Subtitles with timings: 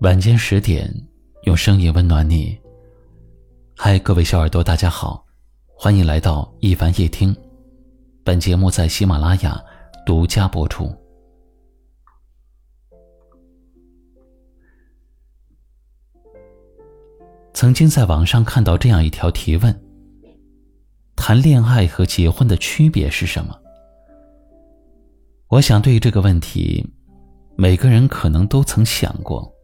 [0.00, 0.90] 晚间十点，
[1.42, 2.58] 用声音温暖你。
[3.76, 5.22] 嗨，各位小耳朵，大家好，
[5.74, 7.36] 欢迎来到一凡夜听。
[8.24, 9.62] 本节目在喜马拉雅
[10.06, 10.90] 独家播出。
[17.52, 19.82] 曾经在网上看到这样一条提问：
[21.14, 23.54] 谈恋爱和结婚的区别是什么？
[25.48, 26.82] 我想，对于这个问题，
[27.54, 29.54] 每个人可能都曾想过。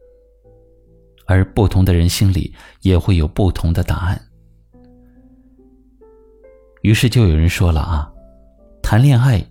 [1.27, 4.19] 而不同的人心里也会有不同的答案。
[6.81, 8.11] 于是就有人说了啊，
[8.81, 9.45] 谈恋爱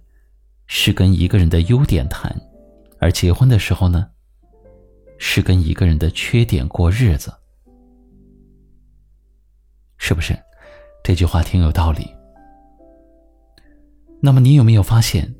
[0.66, 2.35] 是跟一个人的优点谈，
[2.99, 4.09] 而结婚的时候呢，
[5.19, 7.33] 是跟一个人的缺点过日子，
[9.99, 10.37] 是不是？
[11.05, 12.09] 这句话挺有道理。
[14.21, 15.33] 那么你有没有发现，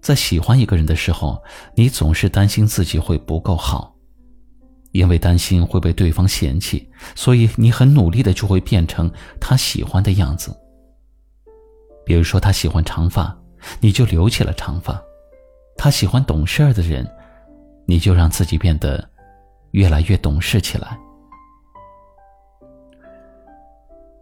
[0.00, 1.40] 在喜欢一个人的时候，
[1.76, 3.93] 你总是担心自己会不够好？
[4.94, 10.56] 因为担心会被对方嫌弃，所以你很努力的就会变成他喜欢的样子。
[12.06, 13.36] 比如说，他喜欢长发，
[13.80, 14.94] 你就留起了长发；
[15.76, 17.04] 他喜欢懂事儿的人，
[17.86, 19.04] 你就让自己变得
[19.72, 20.96] 越来越懂事起来。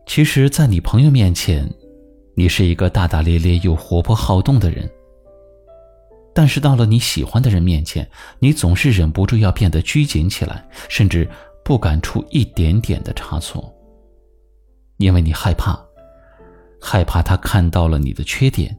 [0.07, 1.71] 其实，在你朋友面前，
[2.35, 4.91] 你是一个大大咧咧又活泼好动的人。
[6.35, 11.29] 但是到了你喜欢的人面前，你总是忍不住要变得拘谨起来，甚至
[11.65, 13.73] 不敢出一点点的差错，
[14.97, 15.79] 因为你害怕，
[16.81, 18.77] 害怕他看到了你的缺点，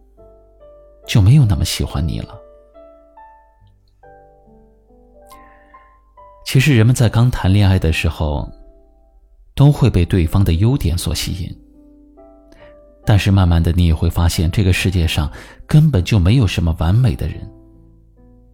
[1.08, 2.40] 就没有那么喜欢你了。
[6.46, 8.48] 其实人们在刚谈恋爱的时候，
[9.56, 11.63] 都会被对方的优点所吸引。
[13.06, 15.32] 但是慢慢的，你也会发现，这个世界上
[15.68, 17.50] 根本就没有什么完美的人。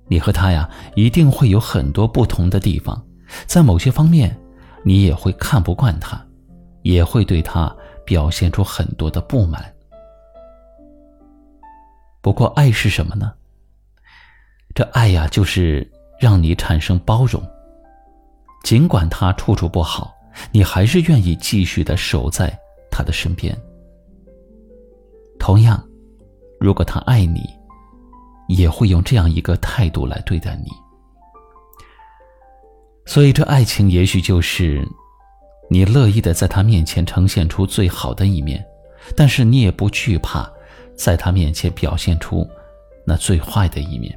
[0.08, 3.00] 你和他呀，一定会有很多不同的地方，
[3.46, 4.36] 在某些方面，
[4.84, 6.20] 你也会看不惯他，
[6.82, 7.72] 也会对他
[8.04, 9.64] 表现出很多的不满。
[12.22, 13.32] 不过，爱是什么呢？
[14.74, 15.88] 这爱呀，就是
[16.20, 17.40] 让你产生包容，
[18.64, 20.12] 尽管他处处不好，
[20.52, 22.52] 你还是愿意继续的守在
[22.90, 23.56] 他的身边。
[25.40, 25.82] 同样，
[26.60, 27.42] 如果他爱你，
[28.50, 30.70] 也会用这样一个态度来对待你。
[33.06, 34.88] 所以，这爱情也许就是
[35.70, 38.64] 你乐意的在他面前呈现出最好的一面，
[39.16, 40.48] 但是你也不惧怕
[40.96, 42.48] 在他面前表现出
[43.06, 44.16] 那最坏的一面，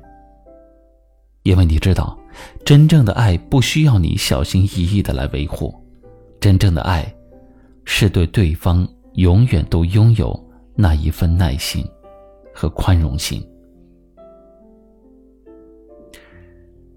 [1.45, 2.19] 因为你知道，
[2.67, 5.75] 真正的爱不需要你小心翼翼的来维护，
[6.41, 7.11] 真正的爱
[7.85, 10.52] 是对对方永远都拥有。
[10.75, 11.87] 那一份耐心
[12.55, 13.47] 和宽容心，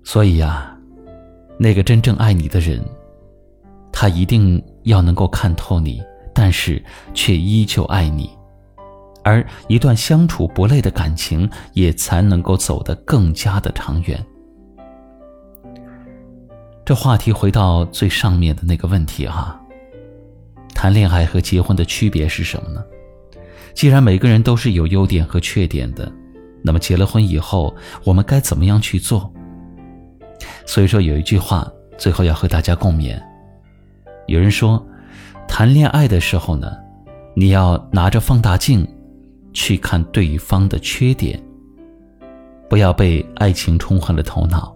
[0.04, 0.78] 所以呀，
[1.58, 2.84] 那个真正爱你的人，
[3.92, 6.02] 他一定要能够看透你，
[6.34, 8.30] 但是却依旧爱你，
[9.24, 14.26] 而一段相处不累的感情，也才能够走得更加的长远。
[16.86, 19.60] 这话题回到最上面的那个问题哈，
[20.74, 22.84] 谈恋爱和结婚的区别是什么呢？
[23.76, 26.10] 既然每个人都是有优点和缺点的，
[26.64, 27.76] 那么结了婚以后，
[28.06, 29.32] 我们该怎么样去做？
[30.66, 33.22] 所以说有一句话，最后要和大家共勉。
[34.28, 34.84] 有人说，
[35.46, 36.72] 谈恋爱的时候呢，
[37.36, 38.88] 你要拿着放大镜
[39.54, 41.38] 去看对方的缺点，
[42.70, 44.74] 不要被爱情冲昏了头脑，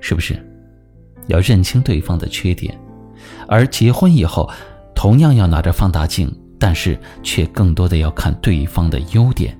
[0.00, 0.36] 是不是？
[1.28, 2.76] 要认清对方的缺点，
[3.46, 4.50] 而结婚以后，
[4.96, 6.28] 同样要拿着放大镜。
[6.62, 9.58] 但是却更多的要看对方的优点，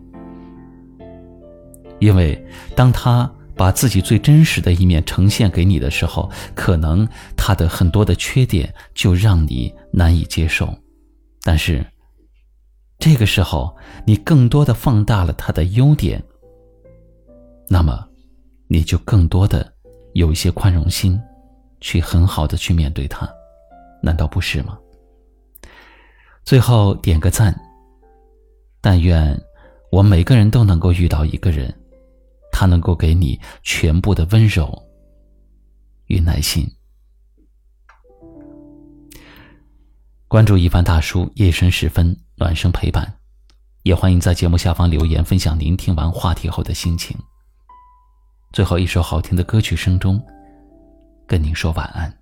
[1.98, 2.40] 因为
[2.76, 10.72] 当他把自己最真实的一面呈现给你的时候，可能他的很多的缺点就让你难以接受。
[11.42, 11.84] 但是
[13.00, 13.76] 这个时候，
[14.06, 16.22] 你更多的放大了他的优点，
[17.68, 18.06] 那么
[18.68, 19.72] 你就更多的
[20.12, 21.20] 有一些宽容心，
[21.80, 23.28] 去很好的去面对他，
[24.00, 24.78] 难道不是吗？
[26.44, 27.54] 最后点个赞。
[28.80, 29.40] 但愿
[29.90, 31.72] 我每个人都能够遇到一个人，
[32.50, 34.76] 他能够给你全部的温柔
[36.06, 36.66] 与耐心。
[40.26, 43.12] 关注一凡大叔，夜深时分暖声陪伴，
[43.82, 47.16] 也欢迎在节目下方留言分享您听完话题后的心情。
[48.52, 50.20] 最后一首好听的歌曲声中，
[51.26, 52.21] 跟您说晚安。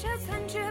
[0.00, 0.70] 这残缺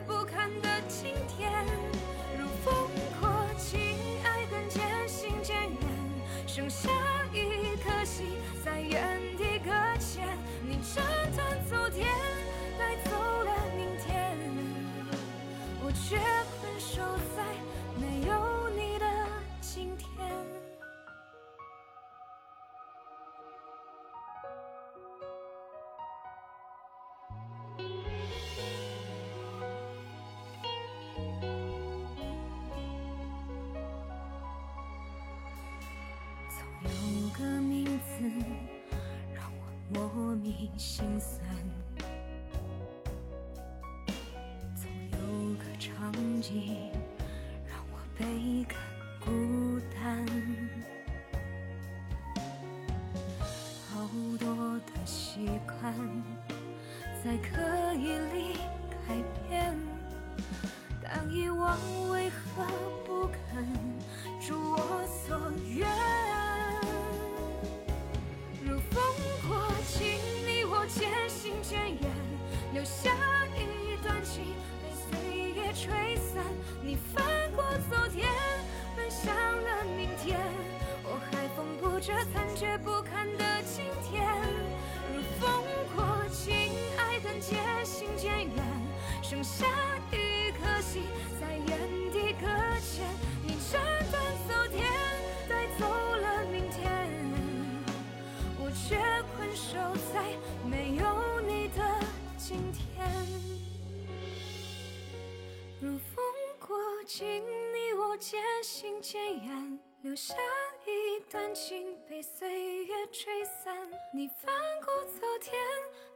[40.78, 41.44] 心酸，
[44.76, 45.18] 总有
[45.56, 46.92] 个场景
[47.68, 48.78] 让我倍感
[49.20, 50.24] 孤单。
[53.90, 54.08] 好
[54.40, 55.92] 多的习惯
[57.24, 57.36] 在
[72.88, 73.12] 下
[73.58, 76.44] 一段情被岁月吹散。
[76.82, 78.30] 你翻过昨天，
[78.96, 80.40] 奔向了明天，
[81.04, 84.26] 我还缝补着残缺不堪的今天。
[85.14, 85.64] 如风
[85.94, 88.56] 过境，爱恨渐行渐远，
[89.22, 89.66] 剩下
[90.12, 91.04] 一颗心
[91.42, 92.48] 在原地搁
[92.80, 93.27] 浅。
[107.08, 110.36] 请，你我渐行渐远，留下
[110.86, 113.90] 一段情被岁月吹散。
[114.14, 115.54] 你翻过昨天，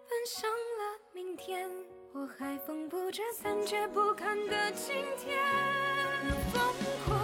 [0.09, 1.71] 奔向了明天，
[2.13, 5.39] 我还缝补着残缺不堪的今天，
[6.25, 6.61] 如风
[7.07, 7.15] 过。